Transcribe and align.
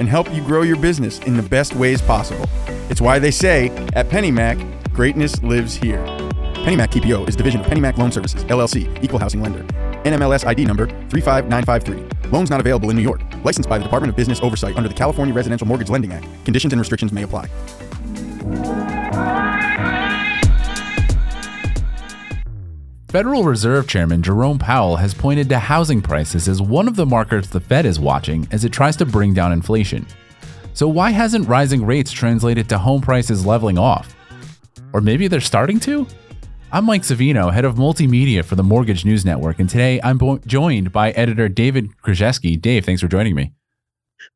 and 0.00 0.08
help 0.08 0.32
you 0.34 0.42
grow 0.42 0.62
your 0.62 0.76
business 0.76 1.20
in 1.20 1.36
the 1.36 1.42
best 1.42 1.76
ways 1.76 2.02
possible. 2.02 2.48
It's 2.88 3.00
why 3.00 3.20
they 3.20 3.30
say 3.30 3.68
at 3.92 4.08
PennyMac, 4.08 4.92
greatness 4.92 5.40
lives 5.42 5.76
here. 5.76 6.04
PennyMac 6.64 6.88
TPO 6.88 7.28
is 7.28 7.36
division 7.36 7.60
of 7.60 7.66
PennyMac 7.66 7.98
Loan 7.98 8.10
Services, 8.10 8.42
LLC, 8.44 9.04
equal 9.04 9.18
housing 9.18 9.42
lender. 9.42 9.62
NMLS 10.04 10.46
ID 10.46 10.64
number 10.64 10.86
35953. 11.10 12.30
Loans 12.30 12.50
not 12.50 12.60
available 12.60 12.90
in 12.90 12.96
New 12.96 13.02
York. 13.02 13.20
Licensed 13.44 13.68
by 13.68 13.78
the 13.78 13.84
Department 13.84 14.10
of 14.10 14.16
Business 14.16 14.40
Oversight 14.40 14.76
under 14.76 14.88
the 14.88 14.94
California 14.94 15.34
Residential 15.34 15.66
Mortgage 15.66 15.90
Lending 15.90 16.12
Act. 16.12 16.26
Conditions 16.44 16.72
and 16.72 16.80
restrictions 16.80 17.12
may 17.12 17.22
apply. 17.22 17.48
Federal 23.10 23.42
Reserve 23.42 23.88
Chairman 23.88 24.22
Jerome 24.22 24.56
Powell 24.56 24.94
has 24.94 25.12
pointed 25.14 25.48
to 25.48 25.58
housing 25.58 26.00
prices 26.00 26.46
as 26.46 26.62
one 26.62 26.86
of 26.86 26.94
the 26.94 27.04
markers 27.04 27.48
the 27.48 27.58
Fed 27.58 27.84
is 27.84 27.98
watching 27.98 28.46
as 28.52 28.64
it 28.64 28.72
tries 28.72 28.94
to 28.98 29.04
bring 29.04 29.34
down 29.34 29.52
inflation. 29.52 30.06
So, 30.74 30.86
why 30.86 31.10
hasn't 31.10 31.48
rising 31.48 31.84
rates 31.84 32.12
translated 32.12 32.68
to 32.68 32.78
home 32.78 33.00
prices 33.00 33.44
leveling 33.44 33.78
off? 33.78 34.14
Or 34.92 35.00
maybe 35.00 35.26
they're 35.26 35.40
starting 35.40 35.80
to? 35.80 36.06
I'm 36.70 36.84
Mike 36.84 37.02
Savino, 37.02 37.52
head 37.52 37.64
of 37.64 37.74
multimedia 37.74 38.44
for 38.44 38.54
the 38.54 38.62
Mortgage 38.62 39.04
News 39.04 39.24
Network, 39.24 39.58
and 39.58 39.68
today 39.68 40.00
I'm 40.04 40.16
bo- 40.16 40.38
joined 40.46 40.92
by 40.92 41.10
editor 41.10 41.48
David 41.48 41.88
Krajewski. 42.04 42.62
Dave, 42.62 42.84
thanks 42.84 43.02
for 43.02 43.08
joining 43.08 43.34
me. 43.34 43.52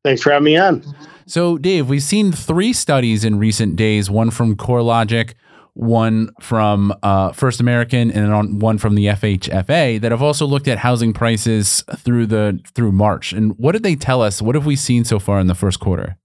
Thanks 0.03 0.21
for 0.21 0.31
having 0.31 0.43
me 0.43 0.57
on. 0.57 0.83
So, 1.27 1.57
Dave, 1.57 1.87
we've 1.87 2.03
seen 2.03 2.33
three 2.33 2.73
studies 2.73 3.23
in 3.23 3.39
recent 3.39 3.77
days 3.77 4.09
one 4.09 4.31
from 4.31 4.57
CoreLogic, 4.57 5.35
one 5.75 6.31
from 6.39 6.93
uh, 7.03 7.33
First 7.33 7.59
American, 7.59 8.09
and 8.09 8.61
one 8.61 8.77
from 8.77 8.95
the 8.95 9.07
FHFA 9.07 9.99
that 10.01 10.11
have 10.11 10.21
also 10.21 10.45
looked 10.45 10.67
at 10.67 10.77
housing 10.77 11.13
prices 11.13 11.83
through 11.97 12.25
the 12.25 12.59
through 12.73 12.93
March. 12.93 13.33
And 13.33 13.57
what 13.59 13.73
did 13.73 13.83
they 13.83 13.95
tell 13.95 14.21
us? 14.21 14.41
What 14.41 14.55
have 14.55 14.65
we 14.65 14.75
seen 14.75 15.03
so 15.03 15.19
far 15.19 15.39
in 15.39 15.47
the 15.47 15.55
first 15.55 15.79
quarter? 15.79 16.17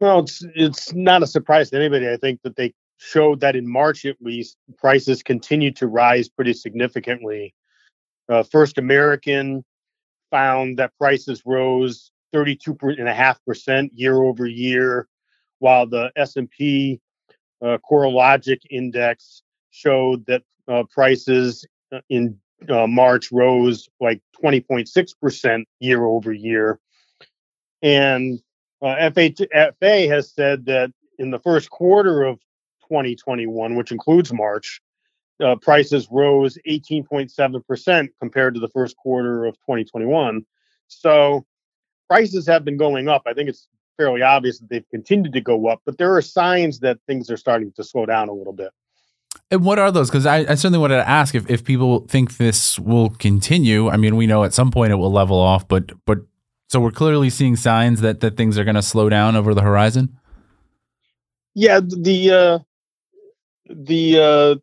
Well, 0.00 0.20
it's 0.20 0.44
it's 0.54 0.94
not 0.94 1.22
a 1.22 1.26
surprise 1.26 1.70
to 1.70 1.76
anybody. 1.76 2.08
I 2.08 2.16
think 2.16 2.40
that 2.42 2.56
they 2.56 2.74
showed 2.96 3.40
that 3.40 3.54
in 3.54 3.70
March 3.70 4.06
at 4.06 4.16
least 4.20 4.56
prices 4.78 5.22
continued 5.22 5.76
to 5.76 5.86
rise 5.86 6.28
pretty 6.28 6.54
significantly. 6.54 7.54
Uh, 8.30 8.42
First 8.42 8.78
American 8.78 9.62
found 10.30 10.78
that 10.78 10.92
prices 10.98 11.42
rose 11.44 12.10
32.5% 12.34 13.90
year 13.92 14.22
over 14.22 14.46
year, 14.46 15.06
while 15.58 15.86
the 15.86 16.10
S&P 16.16 17.00
uh, 17.62 17.78
CoreLogic 17.90 18.60
index 18.70 19.42
showed 19.70 20.24
that 20.26 20.42
uh, 20.68 20.84
prices 20.90 21.66
uh, 21.92 22.00
in 22.08 22.38
uh, 22.68 22.86
March 22.86 23.30
rose 23.32 23.88
like 24.00 24.20
20.6% 24.42 25.64
year 25.80 26.04
over 26.04 26.32
year. 26.32 26.78
And 27.82 28.40
uh, 28.82 29.10
FHFA 29.10 30.08
has 30.08 30.32
said 30.32 30.66
that 30.66 30.92
in 31.18 31.30
the 31.30 31.38
first 31.38 31.70
quarter 31.70 32.22
of 32.22 32.38
2021, 32.88 33.74
which 33.74 33.92
includes 33.92 34.32
March, 34.32 34.80
uh, 35.42 35.56
prices 35.56 36.08
rose 36.10 36.58
18.7% 36.68 38.08
compared 38.20 38.54
to 38.54 38.60
the 38.60 38.68
first 38.68 38.96
quarter 38.96 39.44
of 39.44 39.54
2021. 39.56 40.44
So 40.88 41.44
prices 42.08 42.46
have 42.46 42.64
been 42.64 42.76
going 42.76 43.08
up. 43.08 43.22
I 43.26 43.34
think 43.34 43.48
it's 43.48 43.68
fairly 43.96 44.22
obvious 44.22 44.58
that 44.58 44.68
they've 44.68 44.88
continued 44.90 45.32
to 45.32 45.40
go 45.40 45.68
up, 45.68 45.82
but 45.84 45.98
there 45.98 46.14
are 46.14 46.22
signs 46.22 46.80
that 46.80 46.98
things 47.06 47.30
are 47.30 47.36
starting 47.36 47.72
to 47.72 47.84
slow 47.84 48.06
down 48.06 48.28
a 48.28 48.32
little 48.32 48.52
bit. 48.52 48.70
And 49.50 49.64
what 49.64 49.78
are 49.78 49.92
those? 49.92 50.10
Because 50.10 50.26
I, 50.26 50.38
I, 50.38 50.54
certainly 50.54 50.78
wanted 50.78 50.96
to 50.96 51.08
ask 51.08 51.34
if, 51.34 51.48
if 51.50 51.64
people 51.64 52.00
think 52.08 52.38
this 52.38 52.78
will 52.78 53.10
continue. 53.10 53.88
I 53.88 53.96
mean, 53.96 54.16
we 54.16 54.26
know 54.26 54.42
at 54.44 54.54
some 54.54 54.70
point 54.70 54.92
it 54.92 54.96
will 54.96 55.12
level 55.12 55.38
off, 55.38 55.68
but 55.68 55.92
but 56.06 56.18
so 56.68 56.80
we're 56.80 56.90
clearly 56.90 57.30
seeing 57.30 57.56
signs 57.56 58.00
that 58.00 58.20
that 58.20 58.36
things 58.36 58.58
are 58.58 58.64
going 58.64 58.74
to 58.74 58.82
slow 58.82 59.08
down 59.08 59.36
over 59.36 59.54
the 59.54 59.62
horizon. 59.62 60.18
Yeah, 61.54 61.80
the 61.80 62.30
uh, 62.30 62.58
the 63.68 64.18
uh, 64.18 64.54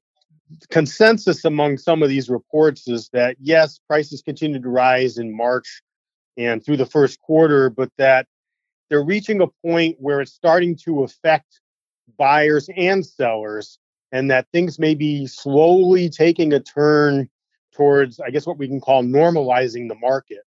consensus 0.70 1.46
among 1.46 1.78
some 1.78 2.04
of 2.04 2.10
these 2.10 2.30
reports 2.30 2.88
is 2.88 3.10
that 3.14 3.38
yes, 3.40 3.80
prices 3.88 4.22
continue 4.22 4.62
to 4.62 4.70
rise 4.70 5.18
in 5.18 5.36
March 5.36 5.82
and 6.38 6.64
through 6.64 6.78
the 6.78 6.86
first 6.86 7.22
quarter, 7.22 7.70
but 7.70 7.92
that 7.98 8.28
they're 8.92 9.02
reaching 9.02 9.40
a 9.42 9.48
point 9.66 9.96
where 10.00 10.20
it's 10.20 10.34
starting 10.34 10.76
to 10.76 11.04
affect 11.04 11.62
buyers 12.18 12.70
and 12.76 13.06
sellers, 13.06 13.80
and 14.12 14.30
that 14.30 14.48
things 14.52 14.78
may 14.78 14.94
be 14.94 15.26
slowly 15.26 16.10
taking 16.10 16.52
a 16.52 16.60
turn 16.60 17.30
towards, 17.74 18.20
I 18.20 18.32
guess, 18.32 18.46
what 18.46 18.58
we 18.58 18.68
can 18.68 18.82
call 18.82 19.02
normalizing 19.02 19.88
the 19.88 19.96
market. 19.96 20.42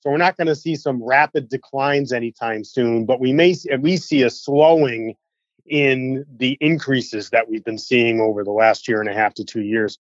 So 0.00 0.10
we're 0.10 0.16
not 0.16 0.36
going 0.36 0.48
to 0.48 0.56
see 0.56 0.74
some 0.74 1.00
rapid 1.00 1.48
declines 1.48 2.12
anytime 2.12 2.64
soon, 2.64 3.06
but 3.06 3.20
we 3.20 3.32
may 3.32 3.54
at 3.70 3.84
least 3.84 4.08
see 4.08 4.22
a 4.22 4.30
slowing 4.30 5.14
in 5.64 6.26
the 6.38 6.58
increases 6.60 7.30
that 7.30 7.48
we've 7.48 7.64
been 7.64 7.78
seeing 7.78 8.20
over 8.20 8.42
the 8.42 8.50
last 8.50 8.88
year 8.88 9.00
and 9.00 9.08
a 9.08 9.14
half 9.14 9.32
to 9.34 9.44
two 9.44 9.62
years. 9.62 9.96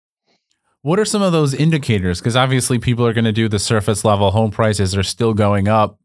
What 0.84 1.00
are 1.00 1.06
some 1.06 1.22
of 1.22 1.34
those 1.34 1.54
indicators? 1.54 2.20
Because 2.20 2.38
obviously, 2.38 2.80
people 2.80 3.06
are 3.06 3.14
going 3.14 3.26
to 3.26 3.34
do 3.34 3.50
the 3.50 3.60
surface 3.60 4.06
level. 4.06 4.32
Home 4.32 4.52
prices 4.52 4.96
are 4.96 5.04
still 5.04 5.34
going 5.34 5.68
up. 5.68 5.98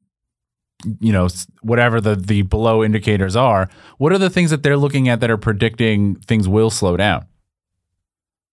You 1.01 1.13
know, 1.13 1.29
whatever 1.61 2.01
the 2.01 2.15
the 2.15 2.43
below 2.43 2.85
indicators 2.85 3.35
are. 3.35 3.69
What 3.99 4.13
are 4.13 4.19
the 4.19 4.31
things 4.31 4.51
that 4.51 4.63
they're 4.63 4.77
looking 4.77 5.09
at 5.09 5.21
that 5.21 5.31
are 5.31 5.37
predicting 5.37 6.15
things 6.17 6.47
will 6.47 6.71
slow 6.71 6.97
down? 6.97 7.27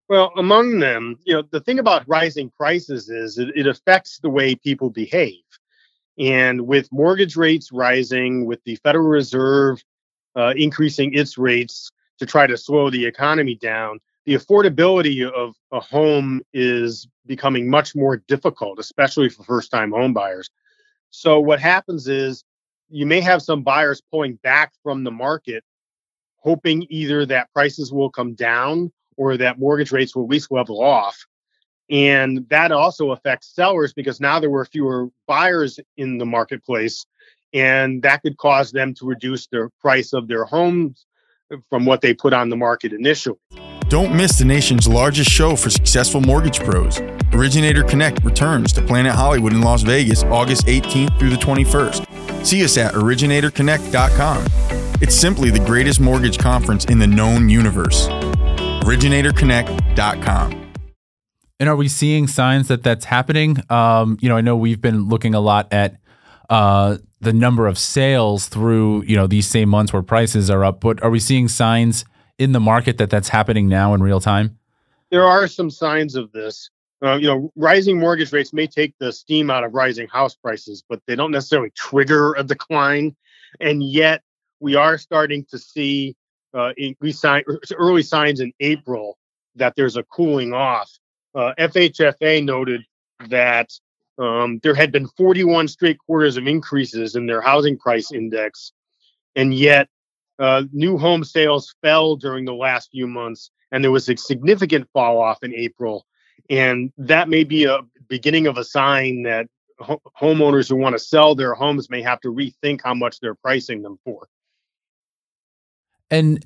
Well, 0.08 0.32
among 0.38 0.80
them, 0.80 1.18
you 1.26 1.34
know, 1.34 1.44
the 1.50 1.60
thing 1.60 1.80
about 1.80 2.08
rising 2.08 2.52
prices 2.58 3.10
is 3.10 3.38
it, 3.38 3.50
it 3.56 3.68
affects 3.68 4.20
the 4.20 4.30
way 4.30 4.56
people 4.56 4.90
behave. 4.90 5.42
And 6.18 6.68
with 6.68 6.92
mortgage 6.92 7.36
rates 7.36 7.72
rising, 7.72 8.46
with 8.46 8.64
the 8.64 8.76
Federal 8.78 9.08
Reserve 9.08 9.84
uh, 10.36 10.54
increasing 10.56 11.14
its 11.14 11.38
rates 11.38 11.92
to 12.20 12.26
try 12.26 12.48
to 12.48 12.58
slow 12.58 12.90
the 12.90 13.06
economy 13.06 13.56
down, 13.56 14.00
the 14.26 14.36
affordability 14.36 15.30
of 15.30 15.56
a 15.72 15.80
home 15.80 16.42
is 16.54 17.08
becoming 17.26 17.70
much 17.70 17.96
more 17.96 18.18
difficult, 18.28 18.80
especially 18.80 19.30
for 19.30 19.44
first 19.44 19.72
time 19.72 19.92
home 19.92 20.14
buyers. 20.14 20.50
So, 21.18 21.40
what 21.40 21.62
happens 21.62 22.10
is 22.10 22.44
you 22.90 23.06
may 23.06 23.22
have 23.22 23.42
some 23.42 23.64
buyers 23.64 24.02
pulling 24.12 24.36
back 24.44 24.74
from 24.84 25.06
the 25.06 25.12
market, 25.12 25.64
hoping 26.38 26.86
either 26.90 27.26
that 27.26 27.52
prices 27.54 27.94
will 27.94 28.10
come 28.10 28.34
down 28.34 28.92
or 29.16 29.38
that 29.38 29.58
mortgage 29.58 29.94
rates 29.94 30.14
will 30.14 30.24
at 30.24 30.30
least 30.30 30.52
level 30.52 30.84
off. 30.84 31.18
And 31.90 32.48
that 32.50 32.74
also 32.74 33.12
affects 33.12 33.56
sellers 33.56 33.94
because 33.94 34.20
now 34.20 34.40
there 34.40 34.50
were 34.50 34.66
fewer 34.66 35.08
buyers 35.26 35.80
in 35.96 36.18
the 36.18 36.26
marketplace 36.26 37.06
and 37.54 38.02
that 38.02 38.22
could 38.22 38.36
cause 38.36 38.74
them 38.74 38.94
to 38.96 39.06
reduce 39.06 39.48
the 39.48 39.70
price 39.80 40.12
of 40.12 40.28
their 40.28 40.44
homes 40.44 41.06
from 41.70 41.86
what 41.86 42.02
they 42.02 42.14
put 42.14 42.34
on 42.34 42.50
the 42.50 42.58
market 42.58 42.92
initially. 42.92 43.38
Don't 43.96 44.12
miss 44.14 44.38
the 44.38 44.44
nation's 44.44 44.90
largest 44.90 45.32
show 45.32 45.56
for 45.56 45.70
successful 45.70 46.20
mortgage 46.20 46.60
pros. 46.60 47.00
Originator 47.32 47.82
Connect 47.82 48.22
returns 48.26 48.74
to 48.74 48.82
Planet 48.82 49.14
Hollywood 49.14 49.54
in 49.54 49.62
Las 49.62 49.84
Vegas 49.84 50.26
August 50.26 50.66
18th 50.66 51.18
through 51.18 51.30
the 51.30 51.38
21st. 51.38 52.46
See 52.46 52.62
us 52.66 52.78
at 52.78 52.94
originatorconnect.com. 52.94 54.48
It's 55.02 55.16
simply 55.16 55.50
the 55.50 55.62
greatest 55.62 56.02
mortgage 56.02 56.38
conference 56.38 56.84
in 56.84 57.00
the 57.00 57.08
known 57.08 57.48
universe. 57.48 58.10
originatorconnect.com. 58.10 60.74
And 61.62 61.70
are 61.70 61.78
we 61.78 61.88
seeing 61.88 62.28
signs 62.28 62.68
that 62.68 62.84
that's 62.84 63.06
happening? 63.06 63.60
Um, 63.70 64.18
you 64.20 64.28
know, 64.28 64.36
I 64.36 64.42
know 64.42 64.58
we've 64.58 64.82
been 64.82 65.08
looking 65.08 65.34
a 65.34 65.40
lot 65.40 65.72
at 65.72 65.96
uh, 66.50 66.98
the 67.22 67.32
number 67.32 67.66
of 67.66 67.78
sales 67.78 68.50
through 68.50 69.04
you 69.04 69.16
know 69.16 69.26
these 69.26 69.48
same 69.48 69.70
months 69.70 69.94
where 69.94 70.02
prices 70.02 70.50
are 70.50 70.66
up. 70.66 70.82
But 70.82 71.02
are 71.02 71.10
we 71.10 71.22
seeing 71.22 71.48
signs 71.48 72.04
in 72.38 72.52
the 72.52 72.60
market 72.60 72.98
that 72.98 73.10
that's 73.10 73.30
happening 73.30 73.68
now 73.68 73.94
in 73.94 74.02
real 74.02 74.20
time? 74.20 74.58
There 75.12 75.26
are 75.26 75.48
some 75.48 75.70
signs 75.70 76.16
of 76.16 76.32
this. 76.32 76.70
Uh, 77.04 77.16
you 77.16 77.28
know, 77.28 77.52
rising 77.56 78.00
mortgage 78.00 78.32
rates 78.32 78.54
may 78.54 78.68
take 78.68 78.94
the 79.00 79.12
steam 79.12 79.50
out 79.50 79.64
of 79.64 79.74
rising 79.74 80.08
house 80.08 80.36
prices, 80.36 80.84
but 80.88 81.02
they 81.08 81.16
don't 81.16 81.32
necessarily 81.32 81.72
trigger 81.72 82.34
a 82.34 82.44
decline. 82.44 83.16
And 83.60 83.84
yet, 83.84 84.24
we 84.60 84.76
are 84.76 84.98
starting 84.98 85.46
to 85.52 85.60
see 85.60 86.16
uh, 86.54 86.72
sign, 87.12 87.44
early 87.78 88.02
signs 88.02 88.40
in 88.40 88.54
April 88.60 89.18
that 89.56 89.76
there's 89.76 89.98
a 89.98 90.04
cooling 90.04 90.54
off. 90.54 90.92
Uh, 91.34 91.54
FHFA 91.60 92.44
noted 92.44 92.82
that 93.28 93.70
um, 94.18 94.60
there 94.64 94.74
had 94.76 94.92
been 94.92 95.08
41 95.08 95.68
straight 95.68 95.98
quarters 96.00 96.38
of 96.38 96.48
increases 96.48 97.16
in 97.16 97.26
their 97.26 97.42
housing 97.42 97.78
price 97.78 98.12
index, 98.12 98.72
and 99.36 99.54
yet 99.54 99.90
uh, 100.40 100.64
new 100.72 100.98
home 100.98 101.24
sales 101.24 101.74
fell 101.82 102.16
during 102.16 102.46
the 102.46 102.54
last 102.54 102.92
few 102.92 103.08
months, 103.08 103.52
and 103.72 103.84
there 103.84 103.92
was 103.92 104.10
a 104.10 104.18
significant 104.18 104.88
fall 104.94 105.20
off 105.20 105.44
in 105.44 105.54
April. 105.54 106.06
And 106.50 106.92
that 106.98 107.30
may 107.30 107.44
be 107.44 107.66
a 107.66 107.80
beginning 108.08 108.48
of 108.48 108.58
a 108.58 108.64
sign 108.64 109.24
that 109.24 109.48
ho- 109.80 110.02
homeowners 110.20 110.70
who 110.70 110.76
want 110.76 110.94
to 110.94 111.00
sell 111.00 111.36
their 111.36 111.54
homes 111.54 111.90
may 111.90 112.02
have 112.02 112.20
to 112.22 112.30
rethink 112.30 112.82
how 112.84 112.94
much 112.94 113.20
they're 113.20 113.36
pricing 113.36 113.82
them 113.82 113.98
for. 114.04 114.28
And 116.12 116.46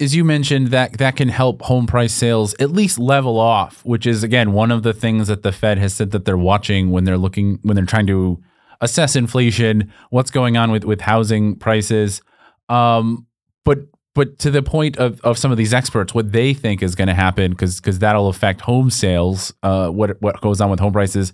as 0.00 0.14
you 0.14 0.24
mentioned, 0.24 0.68
that 0.68 0.98
that 0.98 1.16
can 1.16 1.28
help 1.28 1.62
home 1.62 1.86
price 1.86 2.12
sales 2.12 2.54
at 2.60 2.70
least 2.70 2.98
level 2.98 3.38
off, 3.38 3.84
which 3.84 4.06
is 4.06 4.22
again 4.22 4.52
one 4.52 4.70
of 4.70 4.82
the 4.82 4.92
things 4.92 5.28
that 5.28 5.42
the 5.42 5.52
Fed 5.52 5.78
has 5.78 5.94
said 5.94 6.10
that 6.12 6.24
they're 6.24 6.36
watching 6.36 6.90
when 6.90 7.04
they're 7.04 7.18
looking 7.18 7.58
when 7.62 7.76
they're 7.76 7.84
trying 7.84 8.06
to 8.06 8.42
assess 8.80 9.16
inflation, 9.16 9.92
what's 10.10 10.30
going 10.30 10.56
on 10.56 10.70
with 10.70 10.84
with 10.84 11.00
housing 11.00 11.56
prices. 11.56 12.22
Um, 12.68 13.26
but 13.64 13.80
but 14.14 14.38
to 14.40 14.50
the 14.50 14.62
point 14.62 14.96
of, 14.96 15.20
of 15.22 15.38
some 15.38 15.50
of 15.50 15.58
these 15.58 15.74
experts, 15.74 16.14
what 16.14 16.30
they 16.30 16.54
think 16.54 16.82
is 16.82 16.94
going 16.94 17.08
to 17.08 17.14
happen, 17.14 17.50
because 17.50 17.80
because 17.80 17.98
that'll 17.98 18.28
affect 18.28 18.60
home 18.60 18.90
sales, 18.90 19.52
uh, 19.62 19.88
what 19.88 20.20
what 20.22 20.40
goes 20.40 20.60
on 20.60 20.70
with 20.70 20.80
home 20.80 20.92
prices. 20.92 21.32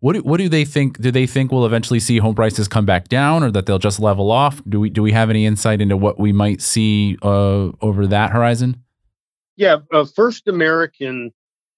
What 0.00 0.14
do, 0.14 0.18
what 0.22 0.38
do 0.38 0.48
they 0.48 0.64
think? 0.64 1.00
Do 1.00 1.12
they 1.12 1.28
think 1.28 1.52
we'll 1.52 1.64
eventually 1.64 2.00
see 2.00 2.18
home 2.18 2.34
prices 2.34 2.66
come 2.66 2.84
back 2.84 3.06
down, 3.06 3.44
or 3.44 3.52
that 3.52 3.66
they'll 3.66 3.78
just 3.78 4.00
level 4.00 4.32
off? 4.32 4.60
Do 4.68 4.80
we 4.80 4.90
do 4.90 5.00
we 5.00 5.12
have 5.12 5.30
any 5.30 5.46
insight 5.46 5.80
into 5.80 5.96
what 5.96 6.18
we 6.18 6.32
might 6.32 6.60
see 6.60 7.16
uh, 7.22 7.70
over 7.80 8.08
that 8.08 8.32
horizon? 8.32 8.82
Yeah, 9.56 9.76
uh, 9.92 10.04
First 10.04 10.48
American, 10.48 11.32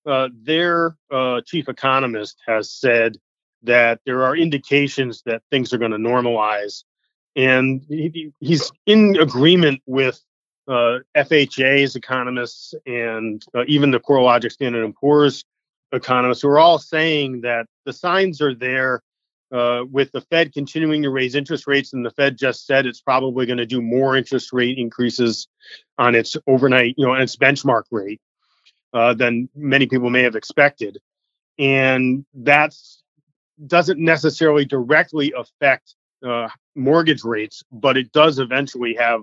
uh, 0.06 0.28
their 0.42 0.96
uh, 1.10 1.42
chief 1.44 1.68
economist 1.68 2.38
has 2.46 2.70
said 2.70 3.18
that 3.62 4.00
there 4.06 4.22
are 4.22 4.36
indications 4.36 5.22
that 5.26 5.42
things 5.50 5.74
are 5.74 5.78
going 5.78 5.90
to 5.90 5.98
normalize, 5.98 6.84
and 7.36 7.82
he, 7.88 8.32
he's 8.40 8.70
in 8.86 9.16
agreement 9.20 9.82
with 9.86 10.20
uh, 10.68 10.98
FHA's 11.16 11.96
economists 11.96 12.74
and 12.86 13.44
uh, 13.54 13.64
even 13.66 13.90
the 13.90 14.00
CoreLogic 14.00 14.52
Standard 14.52 14.84
and 14.84 14.94
Poor's 14.94 15.44
economists 15.92 16.42
who 16.42 16.48
are 16.48 16.58
all 16.58 16.78
saying 16.78 17.42
that 17.42 17.66
the 17.84 17.92
signs 17.92 18.40
are 18.40 18.54
there 18.54 19.02
uh, 19.52 19.84
with 19.90 20.10
the 20.12 20.20
Fed 20.22 20.52
continuing 20.52 21.02
to 21.02 21.10
raise 21.10 21.34
interest 21.34 21.66
rates, 21.66 21.92
and 21.92 22.04
the 22.04 22.10
Fed 22.10 22.36
just 22.36 22.66
said 22.66 22.86
it's 22.86 23.00
probably 23.00 23.46
going 23.46 23.58
to 23.58 23.66
do 23.66 23.80
more 23.80 24.16
interest 24.16 24.52
rate 24.52 24.78
increases 24.78 25.46
on 25.98 26.14
its 26.14 26.36
overnight, 26.46 26.94
you 26.96 27.06
know, 27.06 27.12
on 27.12 27.20
its 27.20 27.36
benchmark 27.36 27.84
rate 27.90 28.20
uh, 28.92 29.14
than 29.14 29.48
many 29.54 29.86
people 29.86 30.10
may 30.10 30.22
have 30.22 30.34
expected, 30.34 30.98
and 31.58 32.24
that's 32.34 33.02
doesn't 33.66 34.00
necessarily 34.00 34.64
directly 34.64 35.32
affect 35.36 35.94
uh, 36.26 36.48
mortgage 36.74 37.24
rates, 37.24 37.62
but 37.72 37.96
it 37.96 38.12
does 38.12 38.38
eventually 38.38 38.94
have 38.94 39.22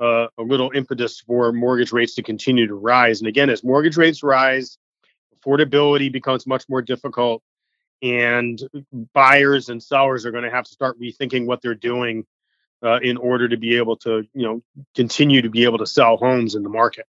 uh, 0.00 0.26
a 0.38 0.42
little 0.42 0.70
impetus 0.74 1.20
for 1.20 1.52
mortgage 1.52 1.92
rates 1.92 2.14
to 2.14 2.22
continue 2.22 2.66
to 2.66 2.74
rise. 2.74 3.20
And 3.20 3.28
again, 3.28 3.50
as 3.50 3.64
mortgage 3.64 3.96
rates 3.96 4.22
rise, 4.22 4.78
affordability 5.34 6.12
becomes 6.12 6.46
much 6.46 6.68
more 6.68 6.82
difficult, 6.82 7.42
and 8.02 8.60
buyers 9.14 9.68
and 9.68 9.82
sellers 9.82 10.26
are 10.26 10.30
going 10.30 10.44
to 10.44 10.50
have 10.50 10.64
to 10.64 10.70
start 10.70 11.00
rethinking 11.00 11.46
what 11.46 11.62
they're 11.62 11.74
doing 11.74 12.26
uh, 12.84 12.98
in 13.00 13.16
order 13.16 13.48
to 13.48 13.56
be 13.56 13.76
able 13.76 13.96
to, 13.96 14.26
you 14.34 14.42
know, 14.42 14.62
continue 14.94 15.40
to 15.40 15.48
be 15.48 15.64
able 15.64 15.78
to 15.78 15.86
sell 15.86 16.16
homes 16.18 16.54
in 16.54 16.62
the 16.62 16.68
market. 16.68 17.06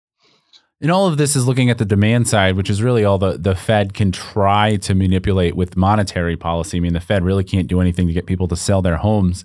And 0.80 0.92
all 0.92 1.08
of 1.08 1.18
this 1.18 1.36
is 1.36 1.48
looking 1.48 1.72
at 1.72 1.80
the 1.80 1.86
demand 1.86 2.28
side, 2.28 2.56
which 2.56 2.70
is 2.70 2.84
really 2.84 3.04
all 3.04 3.18
the, 3.18 3.38
the 3.38 3.56
Fed 3.56 3.96
can 3.96 4.12
try 4.12 4.76
to 4.78 4.94
manipulate 4.94 5.56
with 5.56 5.76
monetary 5.76 6.38
policy. 6.38 6.78
I 6.78 6.80
mean, 6.82 6.94
the 6.94 7.00
Fed 7.00 7.24
really 7.24 7.44
can't 7.44 7.68
do 7.68 7.82
anything 7.82 8.06
to 8.08 8.14
get 8.14 8.28
people 8.28 8.48
to 8.50 8.56
sell 8.56 8.84
their 8.84 8.98
homes. 8.98 9.44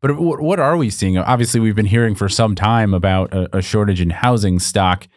But 0.00 0.12
what 0.20 0.60
are 0.60 0.76
we 0.76 0.90
seeing? 0.90 1.18
Obviously, 1.18 1.58
we've 1.58 1.74
been 1.74 1.86
hearing 1.86 2.14
for 2.14 2.28
some 2.28 2.54
time 2.54 2.94
about 2.94 3.34
a, 3.34 3.58
a 3.58 3.62
shortage 3.62 4.00
in 4.00 4.10
housing 4.10 4.60
stock. 4.60 5.08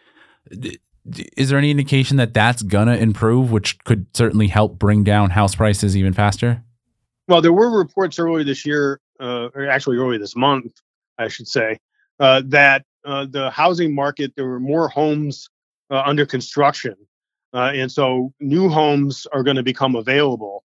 Is 1.38 1.50
there 1.50 1.58
any 1.60 1.70
indication 1.70 2.18
that 2.18 2.34
that's 2.34 2.64
going 2.64 2.88
to 2.88 2.98
improve, 2.98 3.52
which 3.52 3.78
could 3.84 4.08
certainly 4.16 4.48
help 4.48 4.80
bring 4.80 5.04
down 5.04 5.30
house 5.30 5.54
prices 5.54 5.96
even 5.96 6.14
faster? 6.14 6.64
Well, 7.28 7.42
there 7.42 7.54
were 7.54 7.70
reports 7.78 8.18
earlier 8.18 8.44
this 8.44 8.66
year, 8.66 9.00
uh, 9.20 9.50
or 9.54 9.68
actually 9.68 9.98
early 9.98 10.18
this 10.18 10.36
month, 10.36 10.74
I 11.20 11.28
should 11.28 11.48
say, 11.48 11.78
uh, 12.20 12.42
that 12.48 12.84
uh, 13.06 13.28
the 13.30 13.52
housing 13.52 13.94
market, 13.94 14.34
there 14.36 14.48
were 14.48 14.60
more 14.60 14.88
homes 14.88 15.48
uh, 15.92 16.02
under 16.06 16.26
construction. 16.26 16.96
Uh, 17.54 17.72
and 17.76 17.92
so 17.92 18.34
new 18.40 18.70
homes 18.70 19.28
are 19.32 19.44
going 19.44 19.58
to 19.58 19.64
become 19.64 19.96
available. 19.96 20.64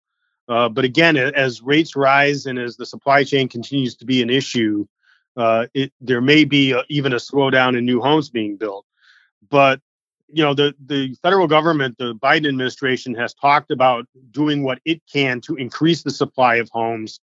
Uh, 0.47 0.69
but 0.69 0.85
again, 0.85 1.17
as 1.17 1.61
rates 1.61 1.95
rise 1.95 2.45
and 2.45 2.59
as 2.59 2.77
the 2.77 2.85
supply 2.85 3.23
chain 3.23 3.47
continues 3.47 3.95
to 3.95 4.05
be 4.05 4.21
an 4.21 4.29
issue, 4.29 4.85
uh, 5.37 5.65
it, 5.73 5.91
there 5.99 6.21
may 6.21 6.45
be 6.45 6.71
a, 6.71 6.83
even 6.89 7.13
a 7.13 7.17
slowdown 7.17 7.77
in 7.77 7.85
new 7.85 7.99
homes 7.99 8.29
being 8.29 8.55
built. 8.55 8.85
But 9.49 9.81
you 10.27 10.43
know, 10.43 10.53
the 10.53 10.75
the 10.85 11.15
federal 11.21 11.47
government, 11.47 11.97
the 11.97 12.15
Biden 12.15 12.47
administration, 12.47 13.13
has 13.15 13.33
talked 13.33 13.71
about 13.71 14.05
doing 14.31 14.63
what 14.63 14.79
it 14.85 15.01
can 15.11 15.41
to 15.41 15.55
increase 15.55 16.03
the 16.03 16.11
supply 16.11 16.55
of 16.55 16.69
homes 16.69 17.19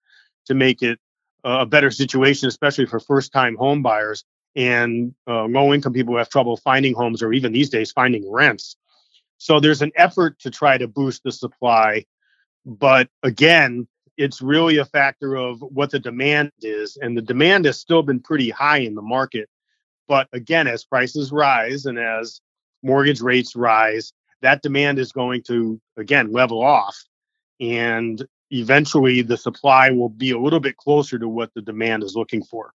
to 0.46 0.54
make 0.54 0.82
it 0.82 1.00
a 1.44 1.66
better 1.66 1.90
situation, 1.90 2.48
especially 2.48 2.86
for 2.86 3.00
first-time 3.00 3.56
home 3.56 3.82
buyers 3.82 4.24
and 4.56 5.16
uh, 5.28 5.46
low-income 5.46 5.94
people 5.94 6.14
who 6.14 6.18
have 6.18 6.30
trouble 6.30 6.58
finding 6.58 6.94
homes, 6.94 7.24
or 7.24 7.34
even 7.34 7.52
these 7.52 7.70
days 7.70 7.92
finding 7.92 8.32
rents. 8.32 8.76
So 9.38 9.60
there's 9.60 9.82
an 9.82 9.92
effort 9.96 10.40
to 10.40 10.52
try 10.52 10.78
to 10.78 10.88
boost 10.88 11.24
the 11.24 11.32
supply 11.32 12.06
but 12.66 13.10
again, 13.24 13.88
it's 14.18 14.42
really 14.42 14.78
a 14.78 14.86
factor 14.86 15.36
of 15.36 15.62
what 15.62 15.92
the 15.92 16.00
demand 16.00 16.52
is. 16.62 16.98
And 17.02 17.18
the 17.18 17.22
demand 17.22 17.66
has 17.66 17.80
still 17.80 18.04
been 18.04 18.20
pretty 18.20 18.50
high 18.50 18.80
in 18.80 18.96
the 18.96 19.02
market. 19.02 19.50
But 20.08 20.28
again, 20.34 20.68
as 20.68 20.84
prices 20.84 21.32
rise 21.32 21.86
and 21.86 21.98
as 21.98 22.42
mortgage 22.84 23.22
rates 23.22 23.56
rise, 23.56 24.14
that 24.42 24.62
demand 24.62 25.00
is 25.00 25.12
going 25.12 25.44
to, 25.44 25.80
again, 25.98 26.32
level 26.32 26.62
off. 26.62 26.98
And 27.60 28.24
eventually 28.50 29.22
the 29.22 29.38
supply 29.38 29.92
will 29.92 30.10
be 30.10 30.32
a 30.32 30.40
little 30.40 30.60
bit 30.60 30.78
closer 30.78 31.18
to 31.18 31.28
what 31.28 31.54
the 31.54 31.62
demand 31.62 32.04
is 32.04 32.16
looking 32.16 32.44
for. 32.44 32.74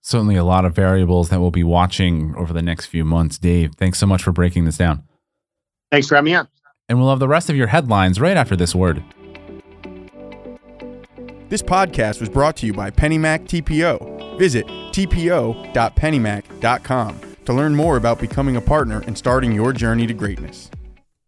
Certainly 0.00 0.36
a 0.36 0.44
lot 0.44 0.64
of 0.64 0.74
variables 0.74 1.30
that 1.30 1.40
we'll 1.40 1.50
be 1.50 1.64
watching 1.64 2.34
over 2.36 2.52
the 2.52 2.62
next 2.62 2.86
few 2.86 3.04
months. 3.04 3.38
Dave, 3.38 3.74
thanks 3.74 3.98
so 3.98 4.06
much 4.06 4.22
for 4.22 4.32
breaking 4.32 4.64
this 4.64 4.76
down. 4.76 5.02
Thanks 5.90 6.08
for 6.08 6.16
having 6.16 6.32
me 6.32 6.34
on 6.34 6.48
and 6.88 6.98
we'll 6.98 7.10
have 7.10 7.18
the 7.18 7.28
rest 7.28 7.50
of 7.50 7.56
your 7.56 7.66
headlines 7.68 8.20
right 8.20 8.36
after 8.36 8.56
this 8.56 8.74
word. 8.74 9.02
This 11.48 11.62
podcast 11.62 12.20
was 12.20 12.28
brought 12.28 12.56
to 12.56 12.66
you 12.66 12.72
by 12.72 12.90
PennyMac 12.90 13.46
TPO. 13.46 14.38
Visit 14.38 14.66
tpo.pennymac.com 14.66 17.20
to 17.44 17.52
learn 17.52 17.76
more 17.76 17.96
about 17.96 18.18
becoming 18.18 18.56
a 18.56 18.60
partner 18.60 19.02
and 19.06 19.16
starting 19.16 19.52
your 19.52 19.72
journey 19.72 20.06
to 20.06 20.14
greatness. 20.14 20.70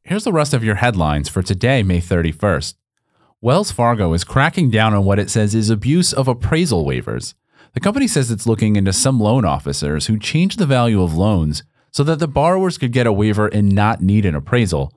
Here's 0.03 0.25
the 0.25 0.33
rest 0.33 0.55
of 0.55 0.65
your 0.65 0.77
headlines 0.77 1.29
for 1.29 1.43
today, 1.43 1.83
May 1.83 2.01
31st. 2.01 2.75
Wells 3.41 3.71
Fargo 3.71 4.13
is 4.15 4.25
cracking 4.25 4.71
down 4.71 4.95
on 4.95 5.05
what 5.05 5.19
it 5.19 5.31
says 5.31 5.55
is 5.55 5.69
abuse 5.69 6.13
of 6.13 6.27
appraisal 6.27 6.85
waivers. 6.85 7.35
The 7.75 7.81
company 7.81 8.09
says 8.09 8.31
it's 8.31 8.47
looking 8.47 8.77
into 8.77 8.93
some 8.93 9.21
loan 9.21 9.45
officers 9.45 10.07
who 10.07 10.19
changed 10.19 10.59
the 10.59 10.67
value 10.67 11.03
of 11.03 11.15
loans 11.15 11.63
so 11.93 12.03
that 12.05 12.19
the 12.19 12.29
borrowers 12.29 12.79
could 12.79 12.93
get 12.93 13.07
a 13.07 13.13
waiver 13.13 13.49
and 13.49 13.75
not 13.75 14.01
need 14.01 14.25
an 14.25 14.35
appraisal. 14.35 14.93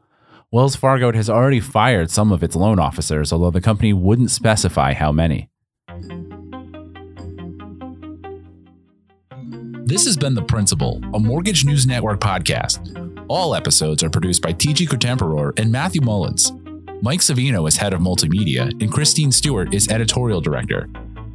Wells 0.52 0.76
Fargo 0.76 1.12
has 1.12 1.30
already 1.30 1.60
fired 1.60 2.10
some 2.10 2.32
of 2.32 2.42
its 2.42 2.56
loan 2.56 2.80
officers, 2.80 3.32
although 3.32 3.52
the 3.52 3.62
company 3.62 3.94
wouldn't 3.94 4.32
specify 4.32 4.94
how 4.94 5.12
many. 5.12 5.48
This 9.86 10.06
has 10.06 10.18
been 10.18 10.34
The 10.34 10.42
Principal, 10.48 11.04
a 11.14 11.20
Mortgage 11.20 11.66
News 11.66 11.86
Network 11.86 12.20
podcast. 12.20 13.24
All 13.28 13.54
episodes 13.54 14.02
are 14.02 14.10
produced 14.10 14.42
by 14.42 14.54
TG 14.54 14.88
Cotemporor 14.88 15.58
and 15.60 15.72
Matthew 15.72 16.02
Mullins. 16.02 16.52
Mike 17.04 17.20
Savino 17.20 17.68
is 17.68 17.78
head 17.78 17.94
of 17.94 18.02
multimedia, 18.02 18.72
and 18.82 18.92
Christine 18.92 19.32
Stewart 19.32 19.72
is 19.72 19.88
editorial 19.90 20.42
director. 20.42 20.90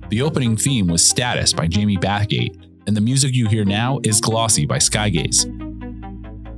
The 0.09 0.23
opening 0.23 0.57
theme 0.57 0.89
was 0.89 1.07
Status 1.07 1.53
by 1.53 1.69
Jamie 1.69 1.99
Bathgate, 1.99 2.61
and 2.89 2.97
the 2.97 3.01
music 3.01 3.33
you 3.33 3.47
hear 3.47 3.65
now 3.65 4.01
is 4.03 4.21
Glossy 4.21 4.67
by 4.67 4.79
Skygaze. 4.79 5.54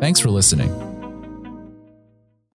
Thanks 0.00 0.20
for 0.20 0.30
listening. 0.30 0.95